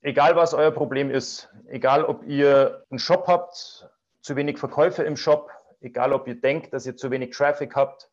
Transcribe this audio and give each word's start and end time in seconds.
Egal 0.00 0.36
was 0.36 0.54
euer 0.54 0.70
Problem 0.70 1.10
ist, 1.10 1.48
egal 1.66 2.04
ob 2.04 2.24
ihr 2.24 2.84
einen 2.90 3.00
Shop 3.00 3.26
habt, 3.26 3.88
zu 4.20 4.36
wenig 4.36 4.58
Verkäufe 4.58 5.02
im 5.02 5.16
Shop, 5.16 5.50
egal 5.80 6.12
ob 6.12 6.28
ihr 6.28 6.40
denkt, 6.40 6.72
dass 6.72 6.86
ihr 6.86 6.96
zu 6.96 7.10
wenig 7.10 7.30
Traffic 7.36 7.74
habt, 7.74 8.08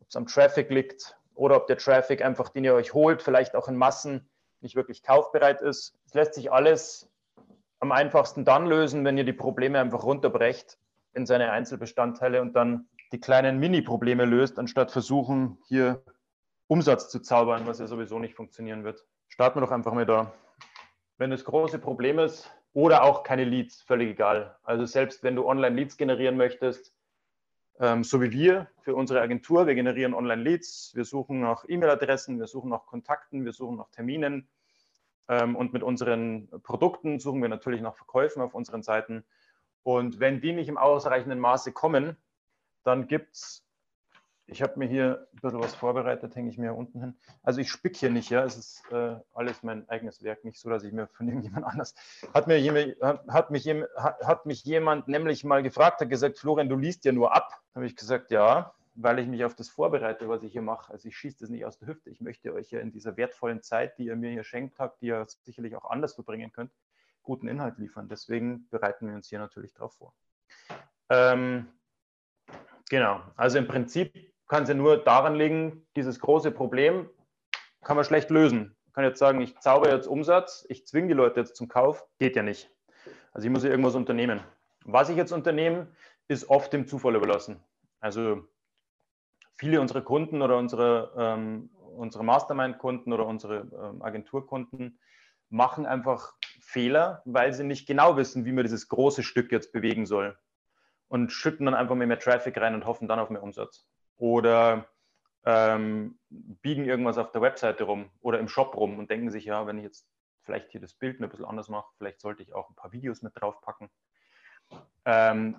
ob 0.00 0.08
es 0.08 0.14
am 0.14 0.26
Traffic 0.26 0.70
liegt 0.70 1.16
oder 1.34 1.56
ob 1.56 1.66
der 1.66 1.78
Traffic 1.78 2.22
einfach, 2.22 2.50
den 2.50 2.62
ihr 2.62 2.74
euch 2.74 2.94
holt, 2.94 3.20
vielleicht 3.20 3.56
auch 3.56 3.66
in 3.66 3.76
Massen 3.76 4.28
nicht 4.60 4.76
wirklich 4.76 5.02
kaufbereit 5.02 5.60
ist. 5.60 5.94
Es 6.06 6.14
lässt 6.14 6.34
sich 6.34 6.52
alles 6.52 7.08
am 7.80 7.90
einfachsten 7.90 8.44
dann 8.44 8.66
lösen, 8.66 9.04
wenn 9.04 9.18
ihr 9.18 9.24
die 9.24 9.32
Probleme 9.32 9.80
einfach 9.80 10.04
runterbrecht 10.04 10.78
in 11.14 11.26
seine 11.26 11.50
Einzelbestandteile 11.50 12.42
und 12.42 12.54
dann 12.54 12.86
die 13.10 13.20
kleinen 13.20 13.58
Mini-Probleme 13.58 14.24
löst, 14.24 14.58
anstatt 14.58 14.92
versuchen, 14.92 15.58
hier 15.66 16.02
Umsatz 16.68 17.10
zu 17.10 17.20
zaubern, 17.20 17.66
was 17.66 17.80
ja 17.80 17.86
sowieso 17.86 18.20
nicht 18.20 18.34
funktionieren 18.34 18.84
wird. 18.84 19.04
Starten 19.28 19.56
wir 19.56 19.66
doch 19.66 19.72
einfach 19.72 19.92
mal 19.92 20.06
da. 20.06 20.32
Wenn 21.18 21.30
das 21.30 21.44
große 21.44 21.78
Problem 21.78 22.18
ist, 22.18 22.50
oder 22.74 23.04
auch 23.04 23.22
keine 23.22 23.44
Leads, 23.44 23.80
völlig 23.82 24.10
egal. 24.10 24.56
Also 24.64 24.84
selbst 24.84 25.22
wenn 25.22 25.36
du 25.36 25.46
Online-Leads 25.46 25.96
generieren 25.96 26.36
möchtest, 26.36 26.92
ähm, 27.78 28.02
so 28.04 28.20
wie 28.20 28.32
wir 28.32 28.68
für 28.80 28.96
unsere 28.96 29.20
Agentur, 29.20 29.66
wir 29.66 29.76
generieren 29.76 30.12
Online-Leads, 30.12 30.92
wir 30.94 31.04
suchen 31.04 31.40
nach 31.40 31.64
E-Mail-Adressen, 31.68 32.38
wir 32.38 32.48
suchen 32.48 32.70
nach 32.70 32.86
Kontakten, 32.86 33.44
wir 33.44 33.52
suchen 33.52 33.76
nach 33.76 33.90
Terminen 33.90 34.48
ähm, 35.28 35.54
und 35.54 35.72
mit 35.72 35.84
unseren 35.84 36.48
Produkten 36.62 37.20
suchen 37.20 37.40
wir 37.42 37.48
natürlich 37.48 37.80
nach 37.80 37.94
Verkäufen 37.94 38.42
auf 38.42 38.54
unseren 38.54 38.82
Seiten. 38.82 39.24
Und 39.84 40.18
wenn 40.18 40.40
die 40.40 40.52
nicht 40.52 40.68
im 40.68 40.78
ausreichenden 40.78 41.38
Maße 41.38 41.72
kommen, 41.72 42.16
dann 42.82 43.06
gibt 43.06 43.34
es 43.34 43.63
ich 44.46 44.62
habe 44.62 44.78
mir 44.78 44.86
hier 44.86 45.26
ein 45.32 45.40
bisschen 45.40 45.60
was 45.60 45.74
vorbereitet, 45.74 46.36
hänge 46.36 46.50
ich 46.50 46.58
mir 46.58 46.74
unten 46.74 47.00
hin. 47.00 47.16
Also 47.42 47.60
ich 47.60 47.70
spick 47.70 47.96
hier 47.96 48.10
nicht, 48.10 48.30
ja. 48.30 48.44
Es 48.44 48.56
ist 48.56 48.82
äh, 48.92 49.16
alles 49.32 49.62
mein 49.62 49.88
eigenes 49.88 50.22
Werk, 50.22 50.44
nicht 50.44 50.60
so, 50.60 50.68
dass 50.68 50.84
ich 50.84 50.92
mir 50.92 51.06
von 51.06 51.28
irgendjemand 51.28 51.66
anders. 51.66 51.94
Hat, 52.34 52.46
mir 52.46 52.58
jemand, 52.60 52.96
hat, 53.00 53.50
mich, 53.50 53.66
hat 53.96 54.46
mich 54.46 54.64
jemand 54.64 55.08
nämlich 55.08 55.44
mal 55.44 55.62
gefragt, 55.62 56.00
hat 56.00 56.10
gesagt, 56.10 56.38
Florian, 56.38 56.68
du 56.68 56.76
liest 56.76 57.04
ja 57.04 57.12
nur 57.12 57.34
ab. 57.34 57.62
Habe 57.74 57.86
ich 57.86 57.96
gesagt, 57.96 58.30
ja, 58.30 58.74
weil 58.94 59.18
ich 59.18 59.26
mich 59.26 59.44
auf 59.44 59.54
das 59.54 59.68
vorbereite, 59.68 60.28
was 60.28 60.42
ich 60.42 60.52
hier 60.52 60.62
mache. 60.62 60.92
Also 60.92 61.08
ich 61.08 61.16
schieße 61.16 61.38
das 61.40 61.48
nicht 61.48 61.64
aus 61.64 61.78
der 61.78 61.88
Hüfte. 61.88 62.10
Ich 62.10 62.20
möchte 62.20 62.52
euch 62.52 62.70
ja 62.70 62.80
in 62.80 62.92
dieser 62.92 63.16
wertvollen 63.16 63.62
Zeit, 63.62 63.98
die 63.98 64.06
ihr 64.06 64.16
mir 64.16 64.30
hier 64.30 64.44
schenkt 64.44 64.78
habt, 64.78 65.00
die 65.00 65.06
ihr 65.06 65.26
sicherlich 65.42 65.74
auch 65.74 65.90
anders 65.90 66.14
verbringen 66.14 66.52
könnt, 66.52 66.70
guten 67.22 67.48
Inhalt 67.48 67.78
liefern. 67.78 68.08
Deswegen 68.08 68.68
bereiten 68.68 69.08
wir 69.08 69.14
uns 69.14 69.28
hier 69.28 69.38
natürlich 69.38 69.72
darauf 69.74 69.94
vor. 69.94 70.14
Ähm, 71.08 71.68
genau, 72.88 73.20
also 73.36 73.58
im 73.58 73.66
Prinzip 73.66 74.33
kann 74.54 74.62
es 74.62 74.68
ja 74.68 74.76
nur 74.76 74.98
daran 74.98 75.34
liegen, 75.34 75.84
dieses 75.96 76.20
große 76.20 76.52
Problem 76.52 77.10
kann 77.82 77.96
man 77.96 78.04
schlecht 78.04 78.30
lösen. 78.30 78.76
Ich 78.86 78.92
kann 78.92 79.02
jetzt 79.02 79.18
sagen, 79.18 79.40
ich 79.40 79.58
zauber 79.58 79.90
jetzt 79.92 80.06
Umsatz, 80.06 80.64
ich 80.68 80.86
zwinge 80.86 81.08
die 81.08 81.14
Leute 81.14 81.40
jetzt 81.40 81.56
zum 81.56 81.66
Kauf, 81.66 82.06
geht 82.20 82.36
ja 82.36 82.44
nicht. 82.44 82.70
Also 83.32 83.48
ich 83.48 83.52
muss 83.52 83.64
ja 83.64 83.70
irgendwas 83.70 83.96
unternehmen. 83.96 84.38
Was 84.84 85.08
ich 85.08 85.16
jetzt 85.16 85.32
unternehme, 85.32 85.88
ist 86.28 86.48
oft 86.50 86.72
dem 86.72 86.86
Zufall 86.86 87.16
überlassen. 87.16 87.64
Also 87.98 88.44
viele 89.56 89.80
unserer 89.80 90.02
Kunden 90.02 90.40
oder 90.40 90.56
unsere, 90.56 91.12
ähm, 91.18 91.70
unsere 91.96 92.22
Mastermind-Kunden 92.22 93.12
oder 93.12 93.26
unsere 93.26 93.66
ähm, 93.72 94.02
Agenturkunden 94.02 95.00
machen 95.48 95.84
einfach 95.84 96.34
Fehler, 96.60 97.22
weil 97.24 97.52
sie 97.54 97.64
nicht 97.64 97.88
genau 97.88 98.16
wissen, 98.16 98.44
wie 98.44 98.52
man 98.52 98.62
dieses 98.62 98.86
große 98.86 99.24
Stück 99.24 99.50
jetzt 99.50 99.72
bewegen 99.72 100.06
soll. 100.06 100.38
Und 101.08 101.32
schütten 101.32 101.66
dann 101.66 101.74
einfach 101.74 101.96
mehr 101.96 102.20
Traffic 102.20 102.56
rein 102.58 102.76
und 102.76 102.86
hoffen 102.86 103.08
dann 103.08 103.18
auf 103.18 103.30
mehr 103.30 103.42
Umsatz 103.42 103.88
oder 104.16 104.86
ähm, 105.44 106.18
biegen 106.28 106.84
irgendwas 106.84 107.18
auf 107.18 107.32
der 107.32 107.42
Webseite 107.42 107.84
rum 107.84 108.10
oder 108.20 108.38
im 108.38 108.48
Shop 108.48 108.76
rum 108.76 108.98
und 108.98 109.10
denken 109.10 109.30
sich, 109.30 109.44
ja, 109.44 109.66
wenn 109.66 109.78
ich 109.78 109.84
jetzt 109.84 110.08
vielleicht 110.42 110.70
hier 110.70 110.80
das 110.80 110.94
Bild 110.94 111.20
ein 111.20 111.28
bisschen 111.28 111.44
anders 111.44 111.68
mache, 111.68 111.90
vielleicht 111.98 112.20
sollte 112.20 112.42
ich 112.42 112.54
auch 112.54 112.70
ein 112.70 112.76
paar 112.76 112.92
Videos 112.92 113.22
mit 113.22 113.32
draufpacken. 113.34 113.90
Ähm, 115.04 115.56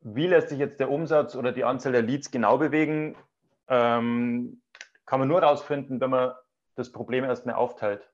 wie 0.00 0.26
lässt 0.26 0.50
sich 0.50 0.58
jetzt 0.58 0.80
der 0.80 0.90
Umsatz 0.90 1.34
oder 1.34 1.52
die 1.52 1.64
Anzahl 1.64 1.92
der 1.92 2.02
Leads 2.02 2.30
genau 2.30 2.58
bewegen? 2.58 3.16
Ähm, 3.68 4.62
kann 5.06 5.20
man 5.20 5.28
nur 5.28 5.40
herausfinden, 5.40 6.00
wenn 6.00 6.10
man 6.10 6.34
das 6.74 6.92
Problem 6.92 7.24
erstmal 7.24 7.54
aufteilt. 7.54 8.08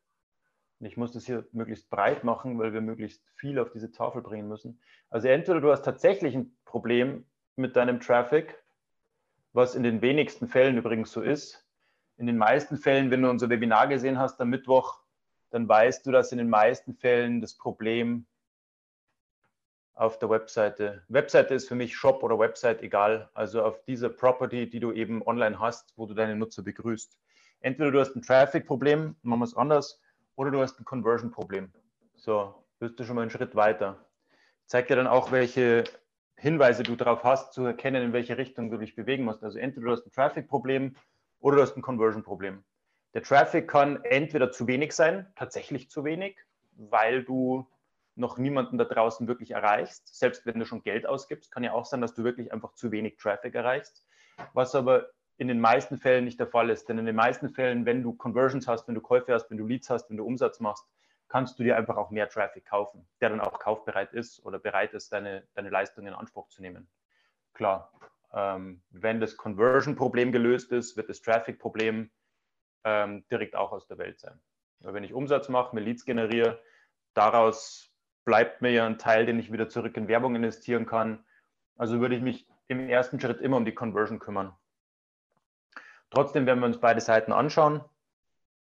Und 0.78 0.86
ich 0.86 0.96
muss 0.96 1.12
das 1.12 1.26
hier 1.26 1.46
möglichst 1.52 1.90
breit 1.90 2.24
machen, 2.24 2.58
weil 2.58 2.72
wir 2.72 2.80
möglichst 2.80 3.24
viel 3.36 3.58
auf 3.58 3.70
diese 3.70 3.92
Tafel 3.92 4.22
bringen 4.22 4.48
müssen. 4.48 4.80
Also 5.10 5.28
entweder 5.28 5.60
du 5.60 5.70
hast 5.70 5.84
tatsächlich 5.84 6.34
ein 6.34 6.56
Problem 6.64 7.26
mit 7.56 7.76
deinem 7.76 8.00
Traffic 8.00 8.61
was 9.52 9.74
in 9.74 9.82
den 9.82 10.02
wenigsten 10.02 10.48
Fällen 10.48 10.76
übrigens 10.76 11.12
so 11.12 11.20
ist. 11.20 11.66
In 12.16 12.26
den 12.26 12.38
meisten 12.38 12.76
Fällen, 12.76 13.10
wenn 13.10 13.22
du 13.22 13.30
unser 13.30 13.48
Webinar 13.48 13.88
gesehen 13.88 14.18
hast 14.18 14.40
am 14.40 14.50
Mittwoch, 14.50 15.00
dann 15.50 15.68
weißt 15.68 16.06
du, 16.06 16.12
dass 16.12 16.32
in 16.32 16.38
den 16.38 16.48
meisten 16.48 16.94
Fällen 16.94 17.40
das 17.40 17.54
Problem 17.54 18.26
auf 19.94 20.18
der 20.18 20.30
Webseite. 20.30 21.02
Webseite 21.08 21.54
ist 21.54 21.68
für 21.68 21.74
mich 21.74 21.94
Shop 21.94 22.22
oder 22.22 22.38
Website 22.38 22.82
egal. 22.82 23.30
Also 23.34 23.62
auf 23.62 23.84
dieser 23.84 24.08
Property, 24.08 24.68
die 24.68 24.80
du 24.80 24.92
eben 24.92 25.22
online 25.26 25.58
hast, 25.58 25.92
wo 25.96 26.06
du 26.06 26.14
deine 26.14 26.34
Nutzer 26.34 26.62
begrüßt. 26.62 27.18
Entweder 27.60 27.90
du 27.90 28.00
hast 28.00 28.16
ein 28.16 28.22
Traffic-Problem, 28.22 29.16
machen 29.22 29.40
wir 29.40 29.44
es 29.44 29.56
anders, 29.56 30.00
oder 30.36 30.50
du 30.50 30.60
hast 30.60 30.80
ein 30.80 30.84
Conversion-Problem. 30.84 31.70
So, 32.16 32.54
bist 32.78 32.98
du 32.98 33.04
schon 33.04 33.16
mal 33.16 33.22
einen 33.22 33.30
Schritt 33.30 33.54
weiter. 33.54 34.04
Zeigt 34.66 34.90
dir 34.90 34.96
dann 34.96 35.06
auch, 35.06 35.30
welche 35.30 35.84
Hinweise 36.42 36.82
du 36.82 36.96
darauf 36.96 37.22
hast, 37.22 37.52
zu 37.52 37.64
erkennen, 37.64 38.02
in 38.02 38.12
welche 38.12 38.36
Richtung 38.36 38.68
du 38.68 38.76
dich 38.76 38.96
bewegen 38.96 39.22
musst. 39.22 39.44
Also 39.44 39.60
entweder 39.60 39.86
du 39.86 39.92
hast 39.92 40.04
ein 40.04 40.10
Traffic-Problem 40.10 40.96
oder 41.38 41.54
du 41.54 41.62
hast 41.62 41.76
ein 41.76 41.82
Conversion-Problem. 41.82 42.64
Der 43.14 43.22
Traffic 43.22 43.68
kann 43.68 44.02
entweder 44.02 44.50
zu 44.50 44.66
wenig 44.66 44.92
sein, 44.92 45.28
tatsächlich 45.36 45.88
zu 45.88 46.04
wenig, 46.04 46.36
weil 46.72 47.22
du 47.22 47.68
noch 48.16 48.38
niemanden 48.38 48.76
da 48.76 48.84
draußen 48.84 49.28
wirklich 49.28 49.52
erreichst. 49.52 50.16
Selbst 50.16 50.44
wenn 50.44 50.58
du 50.58 50.66
schon 50.66 50.82
Geld 50.82 51.06
ausgibst, 51.06 51.52
kann 51.52 51.62
ja 51.62 51.74
auch 51.74 51.84
sein, 51.84 52.00
dass 52.00 52.12
du 52.12 52.24
wirklich 52.24 52.52
einfach 52.52 52.72
zu 52.74 52.90
wenig 52.90 53.18
Traffic 53.18 53.54
erreichst. 53.54 54.04
Was 54.52 54.74
aber 54.74 55.10
in 55.36 55.46
den 55.46 55.60
meisten 55.60 55.96
Fällen 55.96 56.24
nicht 56.24 56.40
der 56.40 56.48
Fall 56.48 56.70
ist. 56.70 56.88
Denn 56.88 56.98
in 56.98 57.06
den 57.06 57.14
meisten 57.14 57.50
Fällen, 57.50 57.86
wenn 57.86 58.02
du 58.02 58.14
Conversions 58.14 58.66
hast, 58.66 58.88
wenn 58.88 58.96
du 58.96 59.00
Käufe 59.00 59.32
hast, 59.32 59.48
wenn 59.48 59.58
du 59.58 59.66
Leads 59.66 59.90
hast, 59.90 60.10
wenn 60.10 60.16
du 60.16 60.26
Umsatz 60.26 60.58
machst, 60.58 60.84
kannst 61.32 61.58
du 61.58 61.62
dir 61.62 61.78
einfach 61.78 61.96
auch 61.96 62.10
mehr 62.10 62.28
Traffic 62.28 62.66
kaufen, 62.66 63.08
der 63.22 63.30
dann 63.30 63.40
auch 63.40 63.58
kaufbereit 63.58 64.12
ist 64.12 64.44
oder 64.44 64.58
bereit 64.58 64.92
ist, 64.92 65.14
deine, 65.14 65.48
deine 65.54 65.70
Leistung 65.70 66.06
in 66.06 66.12
Anspruch 66.12 66.48
zu 66.48 66.60
nehmen. 66.60 66.90
Klar, 67.54 67.90
ähm, 68.34 68.82
wenn 68.90 69.18
das 69.18 69.38
Conversion-Problem 69.38 70.30
gelöst 70.30 70.72
ist, 70.72 70.94
wird 70.98 71.08
das 71.08 71.22
Traffic-Problem 71.22 72.10
ähm, 72.84 73.24
direkt 73.30 73.56
auch 73.56 73.72
aus 73.72 73.86
der 73.86 73.96
Welt 73.96 74.20
sein. 74.20 74.38
Weil 74.80 74.92
wenn 74.92 75.04
ich 75.04 75.14
Umsatz 75.14 75.48
mache, 75.48 75.74
mir 75.74 75.80
Leads 75.80 76.04
generiere, 76.04 76.60
daraus 77.14 77.90
bleibt 78.26 78.60
mir 78.60 78.72
ja 78.72 78.84
ein 78.84 78.98
Teil, 78.98 79.24
den 79.24 79.38
ich 79.38 79.50
wieder 79.50 79.70
zurück 79.70 79.96
in 79.96 80.08
Werbung 80.08 80.34
investieren 80.34 80.84
kann. 80.84 81.24
Also 81.78 81.98
würde 82.00 82.14
ich 82.14 82.20
mich 82.20 82.46
im 82.68 82.90
ersten 82.90 83.18
Schritt 83.18 83.40
immer 83.40 83.56
um 83.56 83.64
die 83.64 83.74
Conversion 83.74 84.18
kümmern. 84.18 84.54
Trotzdem 86.10 86.44
werden 86.44 86.60
wir 86.60 86.66
uns 86.66 86.78
beide 86.78 87.00
Seiten 87.00 87.32
anschauen 87.32 87.82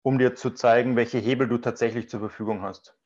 um 0.03 0.17
dir 0.17 0.35
zu 0.35 0.51
zeigen, 0.51 0.95
welche 0.95 1.17
Hebel 1.17 1.47
du 1.47 1.57
tatsächlich 1.57 2.09
zur 2.09 2.19
Verfügung 2.19 2.61
hast. 2.61 2.97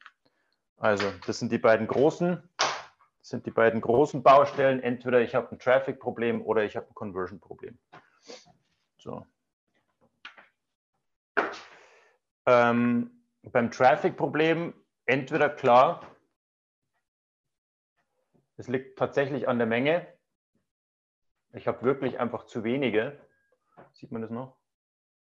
Also, 0.77 1.11
das 1.27 1.39
sind 1.39 1.51
die 1.51 1.57
beiden 1.57 1.87
großen, 1.87 2.41
das 2.57 3.29
sind 3.29 3.45
die 3.45 3.51
beiden 3.51 3.81
großen 3.81 4.23
Baustellen. 4.23 4.81
Entweder 4.81 5.21
ich 5.21 5.35
habe 5.35 5.51
ein 5.51 5.59
Traffic-Problem 5.59 6.41
oder 6.41 6.63
ich 6.63 6.75
habe 6.75 6.87
ein 6.87 6.95
Conversion-Problem. 6.95 7.77
So. 8.97 9.25
Ähm, 12.45 13.11
beim 13.43 13.71
Traffic-Problem 13.71 14.73
entweder 15.05 15.49
klar, 15.49 16.01
es 18.57 18.67
liegt 18.67 18.97
tatsächlich 18.97 19.47
an 19.47 19.57
der 19.57 19.67
Menge. 19.67 20.07
Ich 21.53 21.67
habe 21.67 21.83
wirklich 21.83 22.19
einfach 22.19 22.45
zu 22.45 22.63
wenige. 22.63 23.19
Sieht 23.93 24.11
man 24.11 24.21
das 24.21 24.31
noch? 24.31 24.57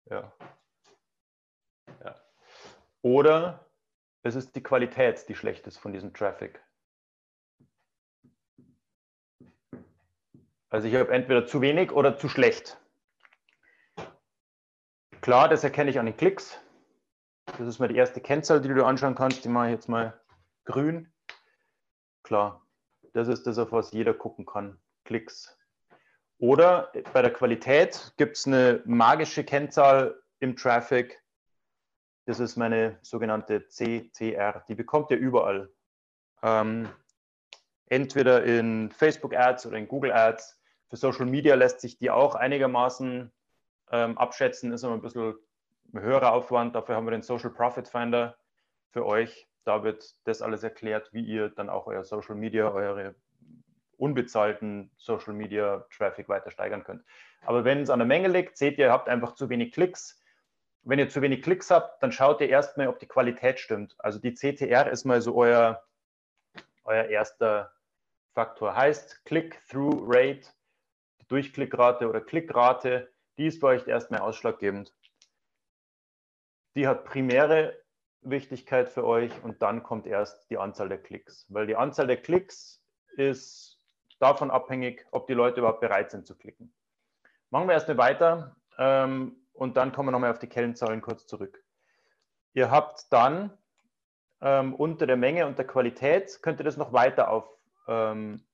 Ja. 0.09 0.33
Oder 3.05 3.69
es 4.23 4.33
ist 4.33 4.55
die 4.55 4.63
Qualität, 4.63 5.29
die 5.29 5.35
schlecht 5.35 5.67
ist 5.67 5.77
von 5.77 5.93
diesem 5.93 6.11
Traffic. 6.11 6.59
Also 10.71 10.87
ich 10.87 10.95
habe 10.95 11.13
entweder 11.13 11.45
zu 11.45 11.61
wenig 11.61 11.91
oder 11.91 12.17
zu 12.17 12.27
schlecht. 12.29 12.81
Klar, 15.21 15.49
das 15.49 15.63
erkenne 15.63 15.91
ich 15.91 15.99
an 15.99 16.07
den 16.07 16.17
Klicks. 16.17 16.59
Das 17.45 17.67
ist 17.67 17.77
mal 17.77 17.89
die 17.89 17.95
erste 17.95 18.21
Kennzahl, 18.21 18.59
die 18.59 18.69
du 18.69 18.83
anschauen 18.83 19.13
kannst. 19.13 19.45
Die 19.45 19.49
mache 19.49 19.67
ich 19.67 19.73
jetzt 19.73 19.87
mal 19.87 20.19
grün. 20.63 21.13
Klar, 22.23 22.65
das 23.13 23.27
ist 23.27 23.45
das, 23.45 23.59
auf 23.59 23.71
was 23.71 23.91
jeder 23.91 24.15
gucken 24.15 24.47
kann. 24.47 24.81
Klicks. 25.03 25.55
Oder 26.39 26.91
bei 27.13 27.21
der 27.21 27.31
Qualität 27.31 28.15
gibt 28.17 28.35
es 28.37 28.47
eine 28.47 28.81
magische 28.85 29.43
Kennzahl 29.43 30.19
im 30.39 30.55
Traffic. 30.55 31.21
Das 32.25 32.39
ist 32.39 32.55
meine 32.55 32.97
sogenannte 33.01 33.67
CTR. 33.67 34.63
Die 34.67 34.75
bekommt 34.75 35.11
ihr 35.11 35.17
überall. 35.17 35.69
Ähm, 36.41 36.89
entweder 37.87 38.43
in 38.43 38.91
Facebook 38.91 39.35
Ads 39.35 39.67
oder 39.67 39.77
in 39.77 39.87
Google 39.87 40.11
Ads. 40.11 40.59
Für 40.89 40.97
Social 40.97 41.25
Media 41.25 41.55
lässt 41.55 41.81
sich 41.81 41.97
die 41.97 42.09
auch 42.09 42.35
einigermaßen 42.35 43.31
ähm, 43.91 44.17
abschätzen, 44.17 44.71
ist 44.71 44.83
aber 44.83 44.95
ein 44.95 45.01
bisschen 45.01 45.35
höherer 45.93 46.31
Aufwand. 46.31 46.75
Dafür 46.75 46.95
haben 46.95 47.05
wir 47.05 47.11
den 47.11 47.21
Social 47.21 47.51
Profit 47.51 47.87
Finder 47.87 48.37
für 48.89 49.05
euch. 49.05 49.47
Da 49.63 49.83
wird 49.83 50.15
das 50.25 50.41
alles 50.41 50.63
erklärt, 50.63 51.11
wie 51.11 51.25
ihr 51.25 51.49
dann 51.49 51.69
auch 51.69 51.87
euer 51.87 52.03
Social 52.03 52.35
Media, 52.35 52.71
eure 52.71 53.15
unbezahlten 53.97 54.91
Social 54.97 55.33
Media 55.33 55.85
Traffic 55.95 56.27
weiter 56.27 56.51
steigern 56.51 56.83
könnt. 56.83 57.03
Aber 57.45 57.63
wenn 57.63 57.81
es 57.81 57.89
an 57.89 57.99
der 57.99 58.07
Menge 58.07 58.27
liegt, 58.27 58.57
seht 58.57 58.77
ihr, 58.77 58.85
ihr 58.87 58.91
habt 58.91 59.09
einfach 59.09 59.35
zu 59.35 59.49
wenig 59.49 59.71
Klicks. 59.71 60.21
Wenn 60.85 60.99
ihr 60.99 61.09
zu 61.09 61.21
wenig 61.21 61.41
Klicks 61.41 61.71
habt, 61.71 62.01
dann 62.01 62.11
schaut 62.11 62.41
ihr 62.41 62.49
erstmal, 62.49 62.87
ob 62.87 62.99
die 62.99 63.07
Qualität 63.07 63.59
stimmt. 63.59 63.95
Also 63.97 64.19
die 64.19 64.33
CTR 64.33 64.89
ist 64.89 65.03
mal 65.03 65.21
so 65.21 65.35
euer, 65.35 65.83
euer 66.83 67.05
erster 67.05 67.73
Faktor. 68.33 68.75
Heißt 68.75 69.25
Click-Through-Rate, 69.25 70.47
Durchklickrate 71.27 72.07
oder 72.07 72.21
Klickrate 72.21 73.09
die 73.37 73.47
ist 73.47 73.59
bei 73.59 73.69
euch 73.69 73.87
erstmal 73.87 74.21
ausschlaggebend. 74.21 74.93
Die 76.75 76.87
hat 76.87 77.05
primäre 77.05 77.77
Wichtigkeit 78.21 78.89
für 78.89 79.05
euch 79.05 79.31
und 79.43 79.61
dann 79.61 79.83
kommt 79.83 80.07
erst 80.07 80.49
die 80.49 80.57
Anzahl 80.57 80.89
der 80.89 81.01
Klicks. 81.01 81.45
Weil 81.49 81.67
die 81.67 81.75
Anzahl 81.75 82.07
der 82.07 82.21
Klicks 82.21 82.81
ist 83.17 83.79
davon 84.19 84.51
abhängig, 84.51 85.05
ob 85.11 85.27
die 85.27 85.33
Leute 85.33 85.59
überhaupt 85.59 85.81
bereit 85.81 86.11
sind 86.11 86.25
zu 86.25 86.35
klicken. 86.35 86.73
Machen 87.49 87.67
wir 87.67 87.73
erstmal 87.73 87.97
weiter 87.97 88.55
ähm, 88.77 89.44
und 89.55 89.77
dann 89.77 89.91
kommen 89.91 90.07
wir 90.07 90.11
nochmal 90.11 90.31
auf 90.31 90.39
die 90.39 90.49
Kennzahlen 90.49 91.01
kurz 91.01 91.25
zurück. 91.25 91.63
Ihr 92.53 92.69
habt 92.69 93.11
dann 93.11 93.57
ähm, 94.41 94.75
unter 94.75 95.07
der 95.07 95.17
Menge 95.17 95.47
und 95.47 95.57
der 95.57 95.65
Qualität, 95.65 96.41
könnt 96.41 96.59
ihr 96.59 96.65
das 96.65 96.77
noch 96.77 96.93
weiter 96.93 97.29
auf, 97.29 97.49
ähm, 97.87 98.45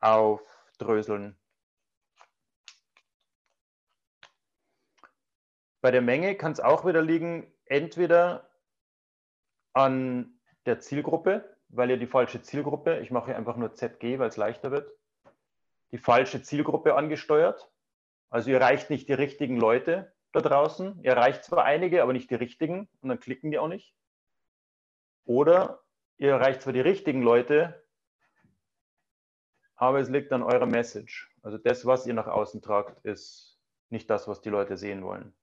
aufdröseln. 0.00 1.36
Bei 5.82 5.90
der 5.90 6.02
Menge 6.02 6.34
kann 6.36 6.52
es 6.52 6.60
auch 6.60 6.84
wieder 6.84 7.00
liegen, 7.00 7.50
entweder 7.64 8.50
an 9.72 10.38
der 10.66 10.80
Zielgruppe, 10.80 11.56
weil 11.68 11.90
ihr 11.90 11.96
die 11.96 12.06
falsche 12.06 12.42
Zielgruppe, 12.42 12.98
ich 13.00 13.10
mache 13.10 13.26
hier 13.26 13.36
einfach 13.36 13.56
nur 13.56 13.74
ZG, 13.74 14.18
weil 14.18 14.28
es 14.28 14.36
leichter 14.36 14.70
wird, 14.70 14.90
die 15.92 15.98
falsche 15.98 16.42
Zielgruppe 16.42 16.94
angesteuert. 16.94 17.70
Also 18.28 18.50
ihr 18.50 18.58
erreicht 18.60 18.90
nicht 18.90 19.08
die 19.08 19.14
richtigen 19.14 19.56
Leute 19.56 20.12
da 20.32 20.40
draußen. 20.40 21.00
Ihr 21.02 21.12
erreicht 21.12 21.44
zwar 21.44 21.64
einige, 21.64 22.02
aber 22.02 22.12
nicht 22.12 22.30
die 22.30 22.36
richtigen 22.36 22.88
und 23.00 23.08
dann 23.08 23.20
klicken 23.20 23.50
die 23.50 23.58
auch 23.58 23.68
nicht. 23.68 23.94
Oder 25.24 25.82
ihr 26.18 26.30
erreicht 26.30 26.62
zwar 26.62 26.72
die 26.72 26.80
richtigen 26.80 27.22
Leute, 27.22 27.84
aber 29.76 30.00
es 30.00 30.08
liegt 30.08 30.32
an 30.32 30.42
eurer 30.42 30.66
Message. 30.66 31.34
Also 31.42 31.56
das, 31.56 31.86
was 31.86 32.06
ihr 32.06 32.14
nach 32.14 32.26
außen 32.26 32.60
tragt, 32.60 33.04
ist 33.04 33.58
nicht 33.88 34.10
das, 34.10 34.28
was 34.28 34.40
die 34.40 34.50
Leute 34.50 34.76
sehen 34.76 35.04
wollen. 35.04 35.34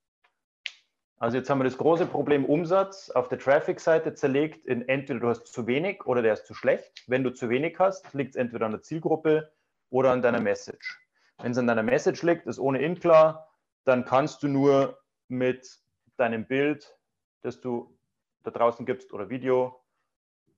Also 1.19 1.37
jetzt 1.37 1.49
haben 1.49 1.59
wir 1.59 1.63
das 1.63 1.79
große 1.79 2.05
Problem 2.05 2.45
Umsatz 2.45 3.09
auf 3.09 3.27
der 3.27 3.39
Traffic-Seite 3.39 4.13
zerlegt 4.13 4.67
in 4.67 4.87
entweder 4.87 5.19
du 5.19 5.29
hast 5.29 5.47
zu 5.47 5.65
wenig 5.65 6.05
oder 6.05 6.21
der 6.21 6.33
ist 6.33 6.45
zu 6.45 6.53
schlecht. 6.53 7.03
Wenn 7.07 7.23
du 7.23 7.31
zu 7.31 7.49
wenig 7.49 7.79
hast, 7.79 8.13
liegt 8.13 8.31
es 8.31 8.35
entweder 8.35 8.67
an 8.67 8.73
der 8.73 8.83
Zielgruppe 8.83 9.51
oder 9.89 10.11
an 10.11 10.21
deiner 10.21 10.39
Message. 10.39 10.99
Wenn 11.39 11.53
es 11.53 11.57
an 11.57 11.65
deiner 11.65 11.81
Message 11.81 12.21
liegt, 12.21 12.45
ist 12.45 12.59
ohnehin 12.59 12.99
klar, 12.99 13.49
dann 13.87 14.03
kannst 14.03 14.43
du 14.43 14.49
nur 14.49 15.01
mit 15.29 15.79
deinem 16.17 16.45
Bild, 16.45 16.99
das 17.41 17.61
du 17.61 17.97
da 18.43 18.51
draußen 18.51 18.85
gibst 18.85 19.13
oder 19.13 19.29
Video 19.29 19.81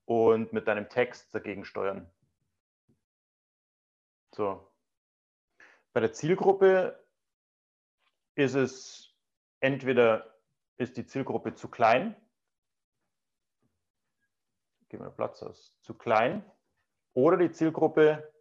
und 0.06 0.52
mit 0.52 0.68
deinem 0.68 0.90
Text 0.90 1.34
dagegen 1.36 1.64
steuern. 1.64 2.12
So. 4.32 4.68
Bei 5.94 6.00
der 6.00 6.12
Zielgruppe 6.12 7.06
ist 8.34 8.56
es 8.56 9.16
entweder 9.60 10.36
ist 10.78 10.98
die 10.98 11.06
Zielgruppe 11.06 11.54
zu 11.54 11.68
klein. 11.68 12.16
Geben 14.88 15.04
wir 15.04 15.12
Platz 15.12 15.44
aus. 15.44 15.78
Zu 15.82 15.94
klein. 15.94 16.44
Oder 17.14 17.38
die 17.38 17.52
Zielgruppe 17.52 18.34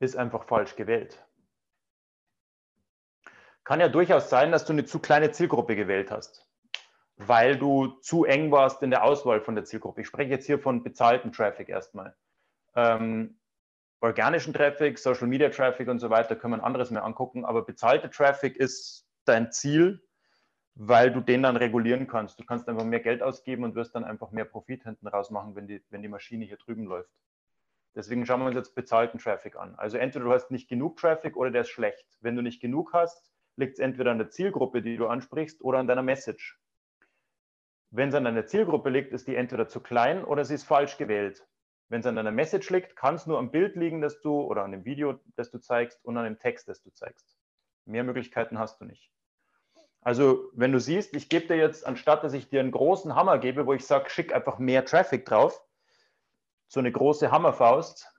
ist 0.00 0.16
einfach 0.16 0.42
falsch 0.48 0.74
gewählt. 0.74 1.24
Kann 3.64 3.80
ja 3.80 3.88
durchaus 3.88 4.28
sein, 4.28 4.52
dass 4.52 4.64
du 4.66 4.72
eine 4.72 4.84
zu 4.84 4.98
kleine 4.98 5.32
Zielgruppe 5.32 5.74
gewählt 5.74 6.10
hast, 6.10 6.46
weil 7.16 7.56
du 7.56 7.88
zu 8.00 8.24
eng 8.24 8.50
warst 8.50 8.82
in 8.82 8.90
der 8.90 9.04
Auswahl 9.04 9.40
von 9.40 9.54
der 9.54 9.64
Zielgruppe. 9.64 10.02
Ich 10.02 10.06
spreche 10.06 10.30
jetzt 10.30 10.46
hier 10.46 10.58
von 10.58 10.82
bezahlten 10.82 11.32
Traffic 11.32 11.70
erstmal. 11.70 12.14
Ähm, 12.76 13.38
organischen 14.00 14.52
Traffic, 14.52 14.98
Social 14.98 15.26
Media 15.26 15.48
Traffic 15.48 15.88
und 15.88 15.98
so 15.98 16.10
weiter 16.10 16.36
können 16.36 16.58
wir 16.58 16.64
anderes 16.64 16.90
mehr 16.90 17.04
angucken, 17.04 17.46
aber 17.46 17.62
bezahlte 17.62 18.10
Traffic 18.10 18.56
ist 18.56 19.06
dein 19.24 19.50
Ziel, 19.50 20.02
weil 20.74 21.10
du 21.10 21.20
den 21.20 21.42
dann 21.42 21.56
regulieren 21.56 22.06
kannst. 22.06 22.38
Du 22.38 22.44
kannst 22.44 22.68
einfach 22.68 22.84
mehr 22.84 23.00
Geld 23.00 23.22
ausgeben 23.22 23.64
und 23.64 23.74
wirst 23.74 23.94
dann 23.94 24.04
einfach 24.04 24.30
mehr 24.30 24.44
Profit 24.44 24.82
hinten 24.82 25.06
raus 25.06 25.30
machen, 25.30 25.54
wenn 25.54 25.66
die, 25.66 25.82
wenn 25.88 26.02
die 26.02 26.08
Maschine 26.08 26.44
hier 26.44 26.58
drüben 26.58 26.84
läuft. 26.84 27.14
Deswegen 27.94 28.26
schauen 28.26 28.40
wir 28.40 28.46
uns 28.46 28.56
jetzt 28.56 28.74
bezahlten 28.74 29.18
Traffic 29.18 29.56
an. 29.56 29.74
Also 29.76 29.96
entweder 29.96 30.24
du 30.26 30.32
hast 30.32 30.50
nicht 30.50 30.68
genug 30.68 30.96
Traffic 30.98 31.36
oder 31.36 31.50
der 31.50 31.62
ist 31.62 31.70
schlecht. 31.70 32.04
Wenn 32.20 32.34
du 32.36 32.42
nicht 32.42 32.60
genug 32.60 32.92
hast, 32.92 33.33
liegt 33.56 33.74
es 33.74 33.78
entweder 33.78 34.10
an 34.10 34.18
der 34.18 34.30
Zielgruppe, 34.30 34.82
die 34.82 34.96
du 34.96 35.06
ansprichst, 35.06 35.62
oder 35.62 35.78
an 35.78 35.86
deiner 35.86 36.02
Message. 36.02 36.58
Wenn 37.90 38.08
es 38.08 38.14
an 38.14 38.24
deiner 38.24 38.46
Zielgruppe 38.46 38.90
liegt, 38.90 39.12
ist 39.12 39.28
die 39.28 39.36
entweder 39.36 39.68
zu 39.68 39.80
klein 39.80 40.24
oder 40.24 40.44
sie 40.44 40.54
ist 40.54 40.64
falsch 40.64 40.96
gewählt. 40.98 41.46
Wenn 41.88 42.00
es 42.00 42.06
an 42.06 42.16
deiner 42.16 42.32
Message 42.32 42.70
liegt, 42.70 42.96
kann 42.96 43.14
es 43.14 43.26
nur 43.26 43.38
am 43.38 43.50
Bild 43.52 43.76
liegen, 43.76 44.00
das 44.00 44.20
du 44.20 44.40
oder 44.40 44.64
an 44.64 44.72
dem 44.72 44.84
Video, 44.84 45.20
das 45.36 45.50
du 45.50 45.58
zeigst 45.58 46.04
und 46.04 46.16
an 46.16 46.24
dem 46.24 46.38
Text, 46.38 46.68
das 46.68 46.82
du 46.82 46.90
zeigst. 46.90 47.36
Mehr 47.84 48.02
Möglichkeiten 48.02 48.58
hast 48.58 48.80
du 48.80 48.84
nicht. 48.84 49.12
Also 50.00 50.50
wenn 50.54 50.72
du 50.72 50.80
siehst, 50.80 51.14
ich 51.14 51.28
gebe 51.28 51.46
dir 51.46 51.56
jetzt, 51.56 51.86
anstatt 51.86 52.24
dass 52.24 52.32
ich 52.32 52.48
dir 52.48 52.60
einen 52.60 52.72
großen 52.72 53.14
Hammer 53.14 53.38
gebe, 53.38 53.66
wo 53.66 53.74
ich 53.74 53.86
sage, 53.86 54.10
schick 54.10 54.34
einfach 54.34 54.58
mehr 54.58 54.84
Traffic 54.84 55.24
drauf, 55.24 55.62
so 56.66 56.80
eine 56.80 56.90
große 56.90 57.30
Hammerfaust, 57.30 58.10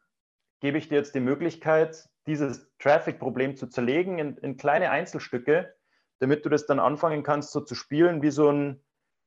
gebe 0.62 0.78
ich 0.78 0.88
dir 0.88 0.96
jetzt 0.96 1.14
die 1.14 1.20
Möglichkeit, 1.20 2.10
dieses 2.28 2.68
Traffic-Problem 2.80 3.56
zu 3.56 3.68
zerlegen 3.68 4.20
in, 4.20 4.38
in, 4.38 4.58
kleine 4.58 4.90
Einzelstücke, 4.92 5.74
damit 6.20 6.46
du 6.46 6.50
das 6.50 6.66
dann 6.66 6.80
anfangen 6.80 7.24
kannst, 7.24 7.52
so 7.52 7.62
zu 7.62 7.76
spielen 7.76 8.22
wie 8.22 8.32
so 8.32 8.50
ein, 8.50 8.82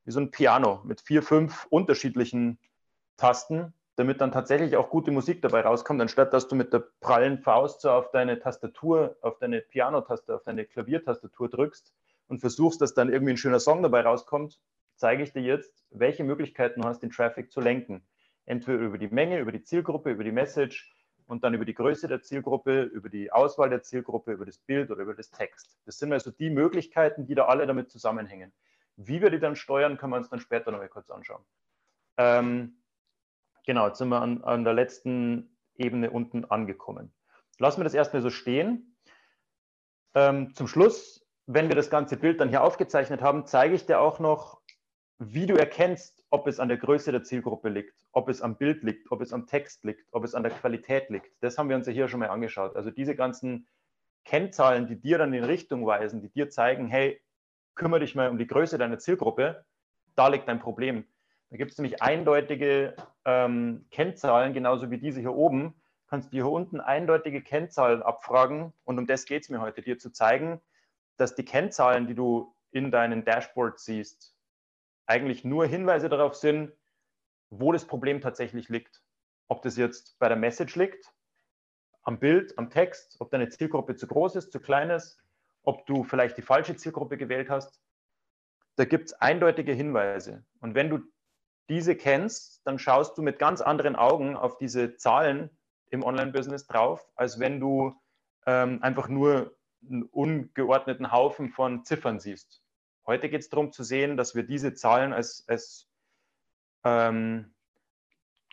wie 0.05 0.11
so 0.11 0.19
ein 0.19 0.31
Piano 0.31 0.81
mit 0.83 1.01
vier, 1.01 1.23
fünf 1.23 1.65
unterschiedlichen 1.69 2.59
Tasten, 3.17 3.73
damit 3.95 4.21
dann 4.21 4.31
tatsächlich 4.31 4.77
auch 4.77 4.89
gute 4.89 5.11
Musik 5.11 5.41
dabei 5.41 5.61
rauskommt, 5.61 6.01
anstatt 6.01 6.33
dass 6.33 6.47
du 6.47 6.55
mit 6.55 6.73
der 6.73 6.83
prallen 7.01 7.39
Faust 7.39 7.81
so 7.81 7.91
auf 7.91 8.11
deine 8.11 8.39
Tastatur, 8.39 9.17
auf 9.21 9.39
deine 9.39 9.61
Pianotaste, 9.61 10.35
auf 10.35 10.43
deine 10.43 10.65
Klaviertastatur 10.65 11.49
drückst 11.49 11.93
und 12.27 12.39
versuchst, 12.39 12.81
dass 12.81 12.93
dann 12.93 13.11
irgendwie 13.11 13.33
ein 13.33 13.37
schöner 13.37 13.59
Song 13.59 13.83
dabei 13.83 14.01
rauskommt, 14.01 14.59
zeige 14.95 15.23
ich 15.23 15.33
dir 15.33 15.41
jetzt, 15.41 15.85
welche 15.89 16.23
Möglichkeiten 16.23 16.81
du 16.81 16.87
hast, 16.87 17.01
den 17.01 17.09
Traffic 17.09 17.51
zu 17.51 17.59
lenken. 17.61 18.01
Entweder 18.45 18.79
über 18.79 18.97
die 18.97 19.07
Menge, 19.07 19.39
über 19.39 19.51
die 19.51 19.63
Zielgruppe, 19.63 20.11
über 20.11 20.23
die 20.23 20.31
Message 20.31 20.93
und 21.29 21.43
dann 21.43 21.53
über 21.53 21.65
die 21.65 21.73
Größe 21.73 22.07
der 22.07 22.21
Zielgruppe, 22.21 22.83
über 22.83 23.09
die 23.09 23.31
Auswahl 23.31 23.69
der 23.69 23.81
Zielgruppe, 23.81 24.33
über 24.33 24.45
das 24.45 24.57
Bild 24.57 24.91
oder 24.91 25.01
über 25.01 25.13
das 25.13 25.31
Text. 25.31 25.77
Das 25.85 25.97
sind 25.99 26.11
also 26.11 26.31
die 26.31 26.49
Möglichkeiten, 26.49 27.25
die 27.25 27.35
da 27.35 27.45
alle 27.45 27.65
damit 27.67 27.89
zusammenhängen. 27.89 28.51
Wie 28.95 29.21
wir 29.21 29.29
die 29.29 29.39
dann 29.39 29.55
steuern, 29.55 29.97
können 29.97 30.11
wir 30.13 30.17
uns 30.17 30.29
dann 30.29 30.39
später 30.39 30.71
noch 30.71 30.79
mal 30.79 30.89
kurz 30.89 31.09
anschauen. 31.09 31.43
Ähm, 32.17 32.81
genau, 33.65 33.87
jetzt 33.87 33.99
sind 33.99 34.09
wir 34.09 34.21
an, 34.21 34.43
an 34.43 34.63
der 34.63 34.73
letzten 34.73 35.55
Ebene 35.75 36.11
unten 36.11 36.45
angekommen. 36.45 37.13
Lassen 37.59 37.79
wir 37.79 37.85
das 37.85 37.93
erstmal 37.93 38.21
so 38.21 38.29
stehen. 38.29 38.97
Ähm, 40.15 40.53
zum 40.55 40.67
Schluss 40.67 41.29
wenn 41.51 41.67
wir 41.67 41.75
das 41.75 41.89
ganze 41.89 42.15
Bild 42.15 42.39
dann 42.39 42.49
hier 42.49 42.63
aufgezeichnet 42.63 43.23
haben, 43.23 43.47
zeige 43.47 43.73
ich 43.73 43.87
dir 43.87 43.99
auch 43.99 44.19
noch, 44.19 44.58
wie 45.19 45.45
du 45.45 45.55
erkennst, 45.55 46.23
ob 46.29 46.47
es 46.47 46.59
an 46.59 46.69
der 46.69 46.77
Größe 46.77 47.11
der 47.11 47.23
Zielgruppe 47.23 47.67
liegt, 47.67 47.93
ob 48.13 48.29
es 48.29 48.41
am 48.41 48.57
Bild 48.57 48.83
liegt, 48.83 49.11
ob 49.11 49.21
es 49.21 49.33
am 49.33 49.47
Text 49.47 49.83
liegt, 49.83 50.07
ob 50.13 50.23
es 50.23 50.33
an 50.33 50.43
der 50.43 50.53
Qualität 50.53 51.09
liegt. 51.09 51.31
Das 51.41 51.57
haben 51.57 51.67
wir 51.67 51.75
uns 51.75 51.87
ja 51.87 51.93
hier 51.93 52.07
schon 52.07 52.21
mal 52.21 52.29
angeschaut. 52.29 52.75
Also 52.77 52.89
diese 52.89 53.15
ganzen 53.15 53.67
Kennzahlen, 54.23 54.87
die 54.87 54.95
dir 54.95 55.17
dann 55.17 55.33
in 55.33 55.43
Richtung 55.43 55.85
weisen, 55.85 56.21
die 56.21 56.29
dir 56.29 56.49
zeigen, 56.49 56.87
hey, 56.87 57.21
kümmere 57.75 57.99
dich 57.99 58.15
mal 58.15 58.29
um 58.29 58.37
die 58.37 58.47
Größe 58.47 58.77
deiner 58.77 58.97
Zielgruppe, 58.97 59.65
da 60.15 60.29
liegt 60.29 60.47
dein 60.47 60.59
Problem. 60.59 61.05
Da 61.49 61.57
gibt 61.57 61.71
es 61.71 61.77
nämlich 61.77 62.01
eindeutige 62.01 62.95
ähm, 63.25 63.87
Kennzahlen, 63.91 64.53
genauso 64.53 64.89
wie 64.89 64.99
diese 64.99 65.19
hier 65.19 65.33
oben, 65.33 65.73
kannst 66.07 66.31
du 66.31 66.37
hier 66.37 66.47
unten 66.47 66.79
eindeutige 66.79 67.41
Kennzahlen 67.41 68.01
abfragen. 68.03 68.73
Und 68.85 68.97
um 68.99 69.05
das 69.05 69.25
geht 69.25 69.43
es 69.43 69.49
mir 69.49 69.59
heute, 69.59 69.81
dir 69.81 69.97
zu 69.97 70.11
zeigen, 70.11 70.61
dass 71.17 71.35
die 71.35 71.45
Kennzahlen, 71.45 72.07
die 72.07 72.15
du 72.15 72.53
in 72.71 72.91
deinen 72.91 73.25
Dashboards 73.25 73.83
siehst, 73.83 74.33
eigentlich 75.09 75.43
nur 75.43 75.65
Hinweise 75.65 76.07
darauf 76.07 76.35
sind, 76.35 76.71
wo 77.49 77.71
das 77.71 77.85
Problem 77.85 78.21
tatsächlich 78.21 78.69
liegt. 78.69 79.01
Ob 79.47 79.63
das 79.63 79.75
jetzt 79.75 80.19
bei 80.19 80.27
der 80.27 80.37
Message 80.37 80.75
liegt, 80.75 81.11
am 82.03 82.19
Bild, 82.19 82.57
am 82.57 82.69
Text, 82.69 83.17
ob 83.19 83.31
deine 83.31 83.49
Zielgruppe 83.49 83.95
zu 83.95 84.07
groß 84.07 84.35
ist, 84.35 84.51
zu 84.51 84.59
klein 84.59 84.91
ist, 84.91 85.19
ob 85.63 85.85
du 85.87 86.03
vielleicht 86.03 86.37
die 86.37 86.43
falsche 86.43 86.75
Zielgruppe 86.75 87.17
gewählt 87.17 87.49
hast. 87.49 87.81
Da 88.75 88.85
gibt 88.85 89.07
es 89.07 89.13
eindeutige 89.13 89.73
Hinweise. 89.73 90.45
Und 90.61 90.75
wenn 90.75 90.89
du 90.89 90.99
diese 91.69 91.95
kennst, 91.95 92.65
dann 92.65 92.79
schaust 92.79 93.17
du 93.17 93.21
mit 93.21 93.39
ganz 93.39 93.61
anderen 93.61 93.95
Augen 93.95 94.37
auf 94.37 94.57
diese 94.57 94.95
Zahlen 94.95 95.49
im 95.89 96.03
Online-Business 96.03 96.67
drauf, 96.67 97.05
als 97.15 97.39
wenn 97.39 97.59
du 97.59 97.99
ähm, 98.45 98.81
einfach 98.83 99.09
nur 99.09 99.55
einen 99.87 100.03
ungeordneten 100.03 101.11
Haufen 101.11 101.49
von 101.49 101.83
Ziffern 101.83 102.19
siehst. 102.19 102.61
Heute 103.09 103.27
geht 103.27 103.41
es 103.41 103.49
darum 103.49 103.71
zu 103.71 103.81
sehen, 103.81 104.17
dass 104.17 104.35
wir 104.35 104.43
diese 104.43 104.75
Zahlen 104.75 105.13
als, 105.13 105.43
als 105.47 105.89
ähm, 106.83 107.51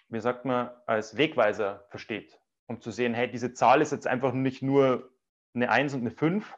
wie 0.08 0.18
sagt 0.18 0.46
man, 0.46 0.70
als 0.86 1.18
Wegweiser 1.18 1.84
versteht, 1.90 2.40
um 2.64 2.80
zu 2.80 2.90
sehen, 2.90 3.12
hey, 3.12 3.30
diese 3.30 3.52
Zahl 3.52 3.82
ist 3.82 3.92
jetzt 3.92 4.06
einfach 4.06 4.32
nicht 4.32 4.62
nur 4.62 5.10
eine 5.52 5.68
1 5.68 5.92
und 5.92 6.00
eine 6.00 6.10
5, 6.10 6.56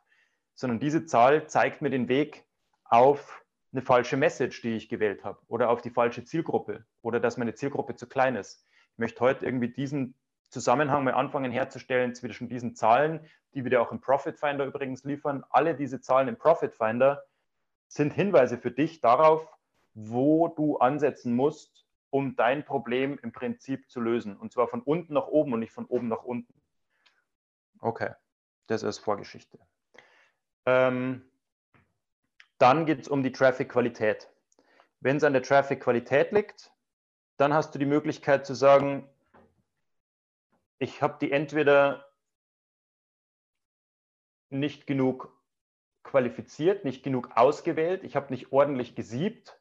sondern 0.55 0.79
diese 0.79 1.07
Zahl 1.07 1.49
zeigt 1.49 1.83
mir 1.83 1.91
den 1.91 2.07
Weg 2.07 2.45
auf 2.85 3.45
eine 3.73 3.83
falsche 3.83 4.17
Message, 4.17 4.63
die 4.63 4.77
ich 4.77 4.89
gewählt 4.89 5.25
habe 5.25 5.41
oder 5.49 5.69
auf 5.69 5.83
die 5.83 5.91
falsche 5.91 6.23
Zielgruppe 6.23 6.87
oder 7.03 7.19
dass 7.19 7.37
meine 7.37 7.55
Zielgruppe 7.55 7.97
zu 7.97 8.07
klein 8.07 8.37
ist. 8.37 8.65
Ich 8.93 8.99
möchte 8.99 9.19
heute 9.19 9.45
irgendwie 9.45 9.71
diesen 9.71 10.15
Zusammenhang 10.51 11.03
mal 11.03 11.15
anfangen 11.15 11.51
herzustellen 11.51 12.15
zwischen 12.15 12.49
diesen 12.49 12.77
Zahlen, 12.77 13.27
die 13.55 13.65
wir 13.65 13.71
dir 13.71 13.83
auch 13.83 13.91
im 13.91 14.01
Profit 14.01 14.39
Finder 14.39 14.67
übrigens 14.67 15.03
liefern. 15.03 15.43
Alle 15.51 15.75
diese 15.75 16.01
Zahlen 16.01 16.29
im 16.29 16.37
Profit 16.37 16.77
Finder 16.77 17.25
sind 17.89 18.13
Hinweise 18.13 18.59
für 18.59 18.71
dich 18.71 19.01
darauf, 19.01 19.49
wo 19.95 20.49
du 20.49 20.79
ansetzen 20.79 21.35
musst, 21.35 21.87
um 22.11 22.37
dein 22.37 22.65
Problem 22.65 23.19
im 23.23 23.33
Prinzip 23.33 23.91
zu 23.91 24.01
lösen. 24.01 24.37
Und 24.37 24.53
zwar 24.53 24.69
von 24.69 24.83
unten 24.83 25.15
nach 25.15 25.27
oben 25.27 25.53
und 25.53 25.61
nicht 25.61 25.73
von 25.73 25.87
oben 25.87 26.09
nach 26.09 26.23
unten. 26.23 26.55
Okay, 27.81 28.13
das 28.67 28.83
ist 28.83 28.99
Vorgeschichte. 28.99 29.59
Ähm, 30.67 31.29
dann 32.59 32.87
geht 32.87 33.01
es 33.01 33.09
um 33.09 33.23
die 33.23 33.33
Traffic-Qualität. 33.33 34.29
Wenn 35.01 35.17
es 35.17 35.25
an 35.25 35.33
der 35.33 35.43
Traffic-Qualität 35.43 36.33
liegt, 36.33 36.73
dann 37.37 37.55
hast 37.55 37.75
du 37.75 37.79
die 37.79 37.87
Möglichkeit 37.87 38.47
zu 38.47 38.55
sagen, 38.55 39.09
ich 40.79 41.03
habe 41.03 41.19
die 41.21 41.33
entweder 41.33 42.05
nicht 44.51 44.87
genug 44.87 45.38
qualifiziert, 46.09 46.85
nicht 46.85 47.03
genug 47.03 47.31
ausgewählt, 47.37 48.03
ich 48.03 48.17
habe 48.17 48.33
nicht 48.33 48.51
ordentlich 48.53 48.95
gesiebt. 48.95 49.61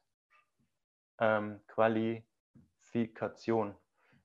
Ähm, 1.20 1.60
Qualifikation. 1.66 3.74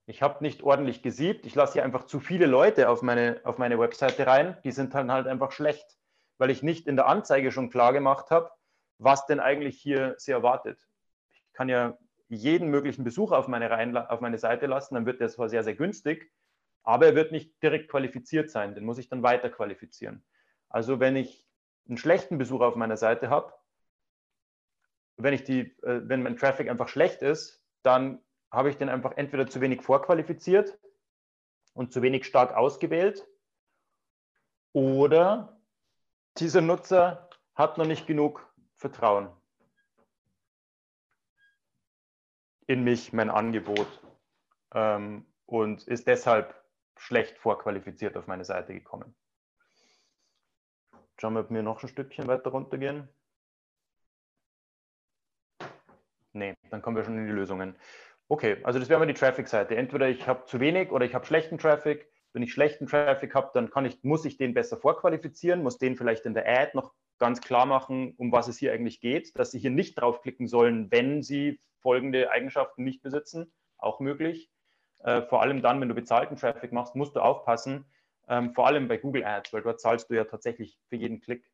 Ich 0.05 0.21
habe 0.21 0.43
nicht 0.43 0.61
ordentlich 0.63 1.01
gesiebt, 1.01 1.45
ich 1.45 1.55
lasse 1.55 1.73
hier 1.73 1.83
einfach 1.83 2.05
zu 2.05 2.21
viele 2.21 2.45
Leute 2.45 2.87
auf 2.89 3.01
meine, 3.01 3.41
auf 3.43 3.57
meine 3.57 3.77
Webseite 3.79 4.27
rein, 4.27 4.57
die 4.63 4.71
sind 4.71 4.93
dann 4.93 5.11
halt 5.11 5.27
einfach 5.27 5.51
schlecht, 5.51 5.97
weil 6.37 6.49
ich 6.49 6.63
nicht 6.63 6.87
in 6.87 6.95
der 6.95 7.07
Anzeige 7.07 7.51
schon 7.51 7.69
klar 7.69 7.91
gemacht 7.93 8.31
habe, 8.31 8.51
was 8.99 9.25
denn 9.25 9.39
eigentlich 9.39 9.79
hier 9.79 10.15
sie 10.17 10.31
erwartet. 10.31 10.79
Ich 11.31 11.43
kann 11.53 11.69
ja 11.69 11.97
jeden 12.29 12.69
möglichen 12.69 13.03
Besucher 13.03 13.37
auf 13.37 13.47
meine, 13.47 13.69
rein, 13.69 13.95
auf 13.97 14.21
meine 14.21 14.37
Seite 14.37 14.65
lassen, 14.65 14.95
dann 14.95 15.05
wird 15.05 15.19
der 15.19 15.29
zwar 15.29 15.49
sehr, 15.49 15.63
sehr 15.63 15.75
günstig, 15.75 16.31
aber 16.83 17.07
er 17.07 17.15
wird 17.15 17.31
nicht 17.31 17.61
direkt 17.61 17.89
qualifiziert 17.89 18.49
sein, 18.49 18.75
den 18.75 18.85
muss 18.85 18.97
ich 18.97 19.09
dann 19.09 19.23
weiter 19.23 19.49
qualifizieren. 19.49 20.23
Also 20.69 20.99
wenn 20.99 21.15
ich 21.15 21.42
einen 21.87 21.97
schlechten 21.97 22.37
Besucher 22.37 22.67
auf 22.67 22.75
meiner 22.75 22.97
Seite 22.97 23.29
habe, 23.29 23.53
wenn, 25.17 25.33
ich 25.33 25.43
die, 25.43 25.61
äh, 25.83 26.01
wenn 26.07 26.23
mein 26.23 26.37
Traffic 26.37 26.69
einfach 26.69 26.87
schlecht 26.87 27.21
ist, 27.21 27.63
dann 27.83 28.23
habe 28.51 28.69
ich 28.69 28.77
den 28.77 28.89
einfach 28.89 29.13
entweder 29.17 29.47
zu 29.47 29.61
wenig 29.61 29.81
vorqualifiziert 29.81 30.77
und 31.73 31.91
zu 31.91 32.01
wenig 32.01 32.25
stark 32.25 32.53
ausgewählt 32.53 33.27
oder 34.73 35.59
dieser 36.37 36.61
Nutzer 36.61 37.29
hat 37.55 37.77
noch 37.77 37.85
nicht 37.85 38.07
genug 38.07 38.47
Vertrauen 38.75 39.29
in 42.67 42.83
mich, 42.83 43.13
mein 43.13 43.29
Angebot 43.29 44.01
ähm, 44.73 45.25
und 45.45 45.83
ist 45.83 46.07
deshalb 46.07 46.55
schlecht 46.97 47.37
vorqualifiziert 47.37 48.15
auf 48.17 48.27
meine 48.27 48.45
Seite 48.45 48.73
gekommen. 48.73 49.13
Schauen 51.19 51.33
wir, 51.33 51.41
ob 51.41 51.51
wir 51.51 51.63
noch 51.63 51.81
ein 51.81 51.89
Stückchen 51.89 52.27
weiter 52.27 52.49
runtergehen. 52.49 53.07
Nee, 56.33 56.55
dann 56.69 56.81
kommen 56.81 56.97
wir 56.97 57.03
schon 57.03 57.17
in 57.17 57.27
die 57.27 57.31
Lösungen. 57.31 57.75
Okay, 58.27 58.57
also 58.63 58.79
das 58.79 58.89
wäre 58.89 58.99
mal 58.99 59.05
die 59.05 59.13
Traffic-Seite. 59.13 59.75
Entweder 59.75 60.09
ich 60.09 60.27
habe 60.27 60.45
zu 60.45 60.59
wenig 60.59 60.91
oder 60.91 61.05
ich 61.05 61.13
habe 61.13 61.25
schlechten 61.25 61.57
Traffic. 61.57 62.09
Wenn 62.33 62.41
ich 62.41 62.51
schlechten 62.51 62.87
Traffic 62.87 63.35
habe, 63.35 63.51
dann 63.53 63.69
kann 63.69 63.85
ich, 63.85 64.03
muss 64.03 64.25
ich 64.25 64.37
den 64.37 64.55
besser 64.55 64.77
vorqualifizieren, 64.77 65.61
muss 65.61 65.77
den 65.77 65.95
vielleicht 65.95 66.25
in 66.25 66.33
der 66.33 66.47
Ad 66.47 66.71
noch 66.73 66.93
ganz 67.19 67.41
klar 67.41 67.67
machen, 67.67 68.15
um 68.17 68.31
was 68.31 68.47
es 68.47 68.57
hier 68.57 68.73
eigentlich 68.73 68.99
geht, 68.99 69.37
dass 69.37 69.51
Sie 69.51 69.59
hier 69.59 69.69
nicht 69.69 70.01
draufklicken 70.01 70.47
sollen, 70.47 70.89
wenn 70.91 71.21
Sie 71.21 71.59
folgende 71.79 72.31
Eigenschaften 72.31 72.83
nicht 72.83 73.03
besitzen. 73.03 73.53
Auch 73.77 73.99
möglich. 73.99 74.49
Äh, 75.03 75.21
vor 75.23 75.41
allem 75.41 75.61
dann, 75.61 75.79
wenn 75.79 75.89
du 75.89 75.95
bezahlten 75.95 76.37
Traffic 76.37 76.71
machst, 76.71 76.95
musst 76.95 77.15
du 77.15 77.19
aufpassen, 77.19 77.85
ähm, 78.33 78.53
vor 78.53 78.65
allem 78.65 78.87
bei 78.87 78.97
Google 78.97 79.23
Ads, 79.23 79.53
weil 79.53 79.61
dort 79.61 79.79
zahlst 79.79 80.09
du 80.09 80.15
ja 80.15 80.23
tatsächlich 80.23 80.79
für 80.89 80.95
jeden 80.95 81.21
Klick. 81.21 81.49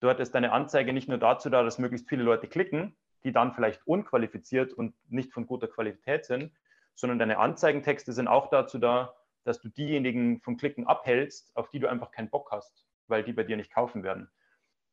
Dort 0.00 0.20
ist 0.20 0.34
deine 0.34 0.52
Anzeige 0.52 0.92
nicht 0.92 1.08
nur 1.08 1.18
dazu 1.18 1.50
da, 1.50 1.62
dass 1.62 1.78
möglichst 1.78 2.08
viele 2.08 2.22
Leute 2.22 2.48
klicken, 2.48 2.96
die 3.24 3.32
dann 3.32 3.52
vielleicht 3.52 3.86
unqualifiziert 3.86 4.72
und 4.72 4.94
nicht 5.10 5.32
von 5.32 5.46
guter 5.46 5.68
Qualität 5.68 6.24
sind, 6.24 6.52
sondern 6.94 7.18
deine 7.18 7.38
Anzeigentexte 7.38 8.12
sind 8.12 8.26
auch 8.26 8.48
dazu 8.48 8.78
da, 8.78 9.14
dass 9.44 9.60
du 9.60 9.68
diejenigen 9.68 10.40
vom 10.40 10.56
Klicken 10.56 10.86
abhältst, 10.86 11.54
auf 11.56 11.68
die 11.68 11.80
du 11.80 11.88
einfach 11.88 12.10
keinen 12.10 12.30
Bock 12.30 12.50
hast, 12.52 12.86
weil 13.06 13.22
die 13.22 13.32
bei 13.32 13.42
dir 13.42 13.56
nicht 13.56 13.72
kaufen 13.72 14.02
werden. 14.02 14.30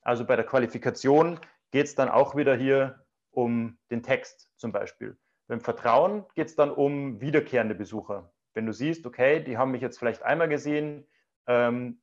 Also 0.01 0.25
bei 0.25 0.35
der 0.35 0.45
Qualifikation 0.45 1.39
geht 1.71 1.85
es 1.85 1.95
dann 1.95 2.09
auch 2.09 2.35
wieder 2.35 2.55
hier 2.55 3.05
um 3.31 3.77
den 3.89 4.03
Text 4.03 4.49
zum 4.57 4.71
Beispiel. 4.71 5.17
Beim 5.47 5.61
Vertrauen 5.61 6.25
geht 6.35 6.47
es 6.47 6.55
dann 6.55 6.71
um 6.71 7.21
wiederkehrende 7.21 7.75
Besucher. 7.75 8.33
Wenn 8.55 8.65
du 8.65 8.71
siehst, 8.71 9.05
okay, 9.05 9.43
die 9.43 9.57
haben 9.57 9.71
mich 9.71 9.81
jetzt 9.81 9.99
vielleicht 9.99 10.23
einmal 10.23 10.47
gesehen, 10.47 11.05
ähm, 11.45 12.01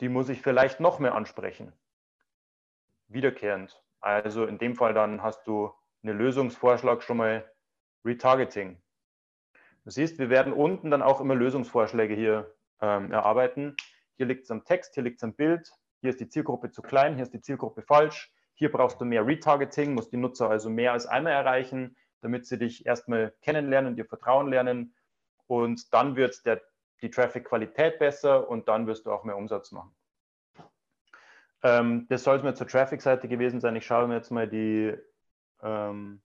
die 0.00 0.08
muss 0.08 0.28
ich 0.28 0.42
vielleicht 0.42 0.80
noch 0.80 0.98
mehr 0.98 1.14
ansprechen. 1.14 1.72
Wiederkehrend. 3.08 3.82
Also 4.00 4.44
in 4.44 4.58
dem 4.58 4.74
Fall 4.74 4.92
dann 4.92 5.22
hast 5.22 5.46
du 5.46 5.72
einen 6.02 6.18
Lösungsvorschlag 6.18 7.02
schon 7.02 7.18
mal 7.18 7.50
Retargeting. 8.04 8.82
Du 9.84 9.90
siehst, 9.90 10.18
wir 10.18 10.30
werden 10.30 10.52
unten 10.52 10.90
dann 10.90 11.02
auch 11.02 11.20
immer 11.20 11.34
Lösungsvorschläge 11.34 12.14
hier 12.14 12.54
ähm, 12.80 13.12
erarbeiten. 13.12 13.76
Hier 14.16 14.26
liegt 14.26 14.44
es 14.44 14.50
am 14.50 14.64
Text, 14.64 14.94
hier 14.94 15.04
liegt 15.04 15.18
es 15.18 15.24
am 15.24 15.34
Bild, 15.34 15.70
hier 16.00 16.10
ist 16.10 16.20
die 16.20 16.28
Zielgruppe 16.28 16.70
zu 16.70 16.82
klein, 16.82 17.14
hier 17.14 17.22
ist 17.22 17.32
die 17.32 17.40
Zielgruppe 17.40 17.82
falsch. 17.82 18.32
Hier 18.54 18.70
brauchst 18.72 19.00
du 19.00 19.04
mehr 19.04 19.26
Retargeting, 19.26 19.94
musst 19.94 20.12
die 20.12 20.16
Nutzer 20.16 20.50
also 20.50 20.68
mehr 20.70 20.92
als 20.92 21.06
einmal 21.06 21.32
erreichen 21.32 21.96
damit 22.20 22.46
sie 22.46 22.58
dich 22.58 22.86
erstmal 22.86 23.34
kennenlernen, 23.42 23.96
dir 23.96 24.04
Vertrauen 24.04 24.48
lernen 24.48 24.94
und 25.50 25.92
dann 25.92 26.14
wird 26.14 26.46
der, 26.46 26.62
die 27.02 27.10
Traffic-Qualität 27.10 27.98
besser 27.98 28.48
und 28.48 28.68
dann 28.68 28.86
wirst 28.86 29.04
du 29.04 29.12
auch 29.12 29.24
mehr 29.24 29.36
Umsatz 29.36 29.72
machen. 29.72 29.92
Ähm, 31.64 32.06
das 32.08 32.22
soll 32.22 32.36
es 32.36 32.44
mir 32.44 32.54
zur 32.54 32.68
Traffic-Seite 32.68 33.26
gewesen 33.26 33.60
sein. 33.60 33.74
Ich 33.74 33.84
schaue 33.84 34.06
mir 34.06 34.14
jetzt 34.14 34.30
mal 34.30 34.48
die. 34.48 34.96
Ähm, 35.60 36.22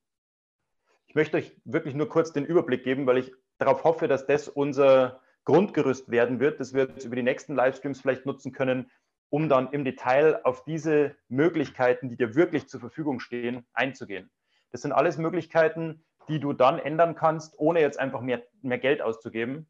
ich 1.08 1.16
möchte 1.16 1.38
euch 1.38 1.60
wirklich 1.66 1.96
nur 1.96 2.08
kurz 2.08 2.34
den 2.34 2.46
Überblick 2.46 2.84
geben, 2.84 3.08
weil 3.08 3.18
ich 3.18 3.34
darauf 3.58 3.84
hoffe, 3.84 4.08
dass 4.08 4.28
das 4.28 4.48
unser 4.48 5.22
Grundgerüst 5.44 6.12
werden 6.12 6.40
wird, 6.40 6.60
das 6.60 6.76
wir 6.76 6.84
jetzt 6.84 7.06
über 7.06 7.16
die 7.16 7.24
nächsten 7.24 7.56
Livestreams 7.56 8.02
vielleicht 8.02 8.28
nutzen 8.28 8.52
können, 8.52 8.92
um 9.30 9.50
dann 9.50 9.72
im 9.72 9.86
Detail 9.86 10.40
auf 10.44 10.64
diese 10.66 11.16
Möglichkeiten, 11.30 12.10
die 12.10 12.18
dir 12.18 12.36
wirklich 12.36 12.68
zur 12.68 12.80
Verfügung 12.80 13.20
stehen, 13.20 13.66
einzugehen. 13.74 14.30
Das 14.72 14.84
sind 14.84 14.92
alles 14.92 15.18
Möglichkeiten, 15.18 16.06
die 16.28 16.40
du 16.40 16.54
dann 16.54 16.80
ändern 16.80 17.16
kannst, 17.16 17.60
ohne 17.60 17.82
jetzt 17.82 18.00
einfach 18.00 18.22
mehr, 18.22 18.44
mehr 18.62 18.78
Geld 18.78 19.02
auszugeben 19.02 19.68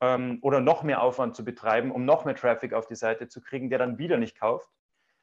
ähm, 0.00 0.38
oder 0.42 0.60
noch 0.60 0.82
mehr 0.82 1.02
Aufwand 1.02 1.36
zu 1.36 1.44
betreiben, 1.44 1.90
um 1.90 2.04
noch 2.04 2.24
mehr 2.24 2.34
Traffic 2.34 2.72
auf 2.72 2.86
die 2.86 2.94
Seite 2.94 3.28
zu 3.28 3.40
kriegen, 3.40 3.70
der 3.70 3.78
dann 3.78 3.98
wieder 3.98 4.16
nicht 4.16 4.38
kauft, 4.38 4.68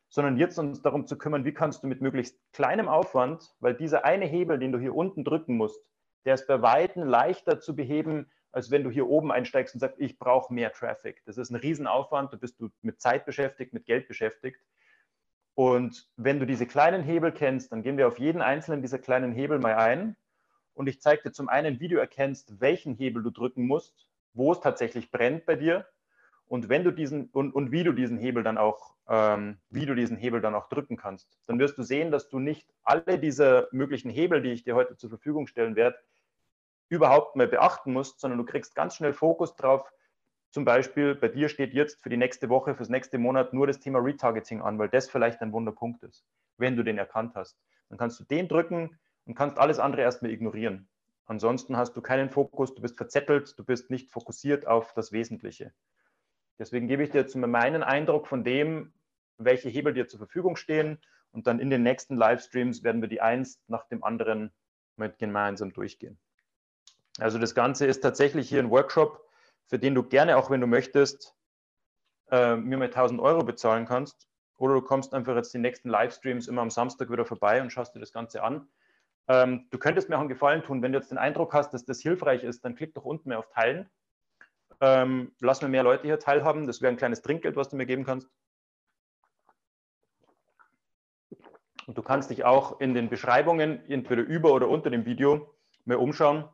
sondern 0.09 0.37
jetzt 0.37 0.57
uns 0.57 0.81
darum 0.81 1.05
zu 1.05 1.17
kümmern, 1.17 1.45
wie 1.45 1.53
kannst 1.53 1.83
du 1.83 1.87
mit 1.87 2.01
möglichst 2.01 2.39
kleinem 2.53 2.87
Aufwand, 2.87 3.55
weil 3.59 3.73
dieser 3.73 4.05
eine 4.05 4.25
Hebel, 4.25 4.59
den 4.59 4.71
du 4.71 4.79
hier 4.79 4.95
unten 4.95 5.23
drücken 5.23 5.57
musst, 5.57 5.81
der 6.25 6.33
ist 6.33 6.47
bei 6.47 6.61
Weitem 6.61 7.03
leichter 7.03 7.59
zu 7.59 7.75
beheben, 7.75 8.29
als 8.51 8.71
wenn 8.71 8.83
du 8.83 8.89
hier 8.89 9.07
oben 9.07 9.31
einsteigst 9.31 9.75
und 9.75 9.79
sagst, 9.79 9.99
ich 9.99 10.17
brauche 10.17 10.53
mehr 10.53 10.71
Traffic. 10.71 11.21
Das 11.25 11.37
ist 11.37 11.51
ein 11.51 11.55
Riesenaufwand, 11.57 12.33
da 12.33 12.37
bist 12.37 12.59
du 12.59 12.69
mit 12.81 12.99
Zeit 12.99 13.25
beschäftigt, 13.25 13.73
mit 13.73 13.85
Geld 13.85 14.07
beschäftigt. 14.07 14.59
Und 15.53 16.07
wenn 16.17 16.39
du 16.39 16.45
diese 16.45 16.65
kleinen 16.65 17.03
Hebel 17.03 17.31
kennst, 17.31 17.71
dann 17.71 17.81
gehen 17.81 17.97
wir 17.97 18.07
auf 18.07 18.19
jeden 18.19 18.41
einzelnen 18.41 18.81
dieser 18.81 18.99
kleinen 18.99 19.31
Hebel 19.31 19.59
mal 19.59 19.75
ein. 19.75 20.15
Und 20.77 20.87
ich 20.87 21.01
zeige 21.01 21.23
dir 21.23 21.31
zum 21.31 21.49
einen, 21.49 21.79
wie 21.79 21.87
du 21.87 21.97
erkennst, 21.97 22.61
welchen 22.61 22.95
Hebel 22.95 23.23
du 23.23 23.31
drücken 23.31 23.65
musst, 23.65 24.07
wo 24.33 24.51
es 24.51 24.59
tatsächlich 24.59 25.11
brennt 25.11 25.45
bei 25.45 25.55
dir 25.55 25.87
und 26.47 26.69
wenn 26.69 26.83
du 26.83 26.91
diesen 26.91 27.29
und, 27.31 27.53
und 27.53 27.71
wie 27.71 27.83
du 27.83 27.91
diesen 27.91 28.17
Hebel 28.17 28.41
dann 28.43 28.57
auch, 28.57 28.95
ähm, 29.09 29.57
wie 29.69 29.85
du 29.85 29.95
diesen 29.95 30.17
Hebel 30.17 30.39
dann 30.41 30.55
auch 30.55 30.69
drücken 30.69 30.95
kannst, 30.95 31.37
dann 31.45 31.59
wirst 31.59 31.77
du 31.77 31.83
sehen, 31.83 32.09
dass 32.09 32.29
du 32.29 32.39
nicht 32.39 32.69
alle 32.83 33.19
diese 33.19 33.67
möglichen 33.71 34.09
Hebel, 34.09 34.41
die 34.41 34.51
ich 34.51 34.63
dir 34.63 34.75
heute 34.75 34.95
zur 34.95 35.09
Verfügung 35.09 35.47
stellen 35.47 35.75
werde, 35.75 35.97
überhaupt 36.89 37.35
mehr 37.35 37.47
beachten 37.47 37.91
musst, 37.91 38.21
sondern 38.21 38.37
du 38.37 38.45
kriegst 38.45 38.75
ganz 38.75 38.95
schnell 38.95 39.13
Fokus 39.13 39.55
drauf. 39.55 39.91
Zum 40.51 40.63
Beispiel 40.63 41.15
bei 41.15 41.27
dir 41.27 41.49
steht 41.49 41.73
jetzt 41.73 42.01
für 42.01 42.09
die 42.09 42.17
nächste 42.17 42.47
Woche, 42.47 42.75
fürs 42.75 42.87
nächste 42.87 43.17
Monat 43.17 43.53
nur 43.53 43.67
das 43.67 43.81
Thema 43.81 43.99
Retargeting 43.99 44.61
an, 44.61 44.79
weil 44.79 44.87
das 44.87 45.09
vielleicht 45.09 45.41
ein 45.41 45.51
Wunderpunkt 45.51 46.03
ist, 46.03 46.25
wenn 46.57 46.77
du 46.77 46.83
den 46.83 46.97
erkannt 46.97 47.35
hast. 47.35 47.59
Dann 47.89 47.97
kannst 47.97 48.21
du 48.21 48.23
den 48.23 48.47
drücken 48.47 48.97
und 49.27 49.35
kannst 49.35 49.57
alles 49.57 49.77
andere 49.77 50.01
erstmal 50.01 50.31
ignorieren. 50.31 50.87
Ansonsten 51.25 51.75
hast 51.75 51.95
du 51.97 52.01
keinen 52.01 52.29
Fokus, 52.29 52.73
du 52.73 52.81
bist 52.81 52.97
verzettelt, 52.97 53.59
du 53.59 53.65
bist 53.65 53.91
nicht 53.91 54.11
fokussiert 54.11 54.65
auf 54.65 54.93
das 54.93 55.11
Wesentliche. 55.11 55.73
Deswegen 56.57 56.87
gebe 56.87 57.03
ich 57.03 57.11
dir 57.11 57.21
jetzt 57.21 57.35
meinen 57.35 57.83
Eindruck 57.83 58.27
von 58.27 58.43
dem, 58.43 58.93
welche 59.37 59.69
Hebel 59.69 59.93
dir 59.93 60.07
zur 60.07 60.19
Verfügung 60.19 60.55
stehen. 60.55 60.99
Und 61.31 61.45
dann 61.45 61.59
in 61.59 61.69
den 61.69 61.83
nächsten 61.83 62.15
Livestreams 62.15 62.83
werden 62.83 63.01
wir 63.01 63.09
die 63.09 63.21
eins 63.21 63.61
nach 63.67 63.85
dem 63.89 64.03
anderen 64.03 64.51
mit 64.95 65.19
gemeinsam 65.19 65.73
durchgehen. 65.73 66.17
Also 67.19 67.37
das 67.37 67.53
Ganze 67.53 67.85
ist 67.85 68.01
tatsächlich 68.01 68.47
hier 68.47 68.59
ein 68.59 68.71
Workshop, 68.71 69.23
für 69.65 69.77
den 69.77 69.93
du 69.93 70.03
gerne, 70.03 70.37
auch 70.37 70.49
wenn 70.49 70.61
du 70.61 70.67
möchtest, 70.67 71.35
äh, 72.31 72.55
mir 72.55 72.77
mal 72.77 72.89
1000 72.89 73.19
Euro 73.19 73.43
bezahlen 73.43 73.85
kannst. 73.85 74.29
Oder 74.55 74.75
du 74.75 74.81
kommst 74.81 75.13
einfach 75.13 75.35
jetzt 75.35 75.53
die 75.53 75.59
nächsten 75.59 75.89
Livestreams 75.89 76.47
immer 76.47 76.61
am 76.61 76.69
Samstag 76.71 77.11
wieder 77.11 77.25
vorbei 77.25 77.61
und 77.61 77.71
schaust 77.71 77.93
dir 77.93 77.99
das 77.99 78.13
Ganze 78.13 78.41
an. 78.41 78.67
Ähm, 79.27 79.67
du 79.71 79.77
könntest 79.77 80.09
mir 80.09 80.15
auch 80.15 80.21
einen 80.21 80.29
Gefallen 80.29 80.63
tun, 80.63 80.81
wenn 80.81 80.93
du 80.93 80.99
jetzt 80.99 81.11
den 81.11 81.17
Eindruck 81.17 81.53
hast, 81.53 81.73
dass 81.73 81.85
das 81.85 82.01
hilfreich 82.01 82.43
ist, 82.43 82.63
dann 82.63 82.75
klick 82.75 82.93
doch 82.93 83.05
unten 83.05 83.29
mehr 83.29 83.39
auf 83.39 83.49
Teilen 83.49 83.89
ähm, 84.81 85.31
lass 85.39 85.61
mir 85.61 85.69
mehr 85.69 85.83
Leute 85.83 86.03
hier 86.03 86.19
teilhaben. 86.19 86.67
Das 86.67 86.81
wäre 86.81 86.91
ein 86.91 86.97
kleines 86.97 87.21
Trinkgeld, 87.21 87.55
was 87.55 87.69
du 87.69 87.75
mir 87.75 87.85
geben 87.85 88.03
kannst. 88.03 88.29
Und 91.87 91.97
du 91.97 92.01
kannst 92.01 92.29
dich 92.29 92.43
auch 92.43 92.79
in 92.81 92.93
den 92.93 93.09
Beschreibungen, 93.09 93.89
entweder 93.89 94.21
über 94.21 94.53
oder 94.53 94.67
unter 94.67 94.89
dem 94.89 95.05
Video, 95.05 95.55
mehr 95.85 96.01
umschauen. 96.01 96.47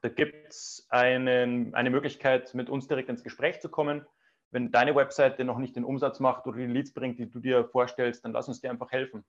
Da 0.00 0.08
gibt 0.08 0.48
es 0.48 0.86
eine 0.90 1.90
Möglichkeit, 1.90 2.54
mit 2.54 2.70
uns 2.70 2.86
direkt 2.86 3.08
ins 3.08 3.24
Gespräch 3.24 3.60
zu 3.60 3.68
kommen. 3.68 4.06
Wenn 4.50 4.70
deine 4.70 4.94
Webseite 4.94 5.44
noch 5.44 5.58
nicht 5.58 5.74
den 5.74 5.84
Umsatz 5.84 6.20
macht 6.20 6.46
oder 6.46 6.58
die 6.58 6.66
Leads 6.66 6.92
bringt, 6.92 7.18
die 7.18 7.28
du 7.28 7.40
dir 7.40 7.64
vorstellst, 7.64 8.24
dann 8.24 8.32
lass 8.32 8.46
uns 8.46 8.60
dir 8.60 8.70
einfach 8.70 8.92
helfen. 8.92 9.24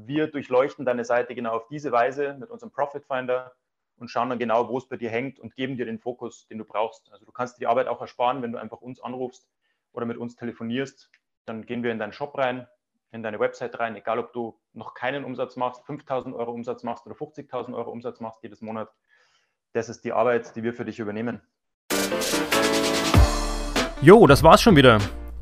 Wir 0.00 0.28
durchleuchten 0.28 0.84
deine 0.84 1.04
Seite 1.04 1.34
genau 1.34 1.56
auf 1.56 1.66
diese 1.66 1.90
Weise 1.90 2.36
mit 2.38 2.50
unserem 2.50 2.70
Profit 2.70 3.04
Finder 3.04 3.52
und 3.96 4.08
schauen 4.08 4.30
dann 4.30 4.38
genau, 4.38 4.68
wo 4.68 4.78
es 4.78 4.86
bei 4.86 4.96
dir 4.96 5.10
hängt 5.10 5.40
und 5.40 5.56
geben 5.56 5.76
dir 5.76 5.86
den 5.86 5.98
Fokus, 5.98 6.46
den 6.46 6.58
du 6.58 6.64
brauchst. 6.64 7.12
Also 7.12 7.24
du 7.24 7.32
kannst 7.32 7.56
dir 7.56 7.60
die 7.62 7.66
Arbeit 7.66 7.88
auch 7.88 8.00
ersparen, 8.00 8.40
wenn 8.40 8.52
du 8.52 8.60
einfach 8.60 8.80
uns 8.80 9.00
anrufst 9.00 9.48
oder 9.90 10.06
mit 10.06 10.16
uns 10.16 10.36
telefonierst. 10.36 11.10
Dann 11.46 11.66
gehen 11.66 11.82
wir 11.82 11.90
in 11.90 11.98
deinen 11.98 12.12
Shop 12.12 12.38
rein, 12.38 12.68
in 13.10 13.24
deine 13.24 13.40
Website 13.40 13.76
rein, 13.80 13.96
egal 13.96 14.20
ob 14.20 14.32
du 14.32 14.56
noch 14.72 14.94
keinen 14.94 15.24
Umsatz 15.24 15.56
machst, 15.56 15.84
5000 15.84 16.32
Euro 16.36 16.52
Umsatz 16.52 16.84
machst 16.84 17.04
oder 17.04 17.16
50.000 17.16 17.74
Euro 17.74 17.90
Umsatz 17.90 18.20
machst 18.20 18.40
jedes 18.44 18.60
Monat. 18.60 18.94
Das 19.72 19.88
ist 19.88 20.04
die 20.04 20.12
Arbeit, 20.12 20.54
die 20.54 20.62
wir 20.62 20.74
für 20.74 20.84
dich 20.84 21.00
übernehmen. 21.00 21.40
Jo, 24.00 24.28
das 24.28 24.44
war's 24.44 24.62
schon 24.62 24.76
wieder. 24.76 25.00